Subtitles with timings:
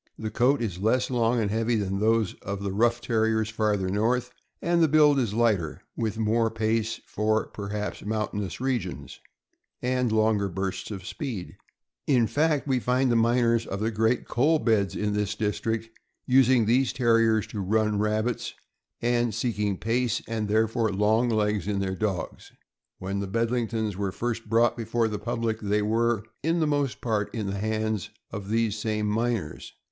[0.17, 4.31] The coat is less long and heavy than those of the rough Terriers farther north,
[4.59, 9.19] and the build is lighter, with more pace for, perhaps, mountainous regions,
[9.79, 11.55] and longer bursts of speed;
[12.07, 15.89] in fact, we find the miners of the great coal beds in this district
[16.25, 18.55] using these Terriers to run rabbits,
[19.03, 22.51] and seeking pace, and therefore long legs, in their dogs.
[22.97, 27.31] When the Bedlingtons were first brought before the public, they were, in the most part,
[27.35, 29.73] in the hands of these same miners.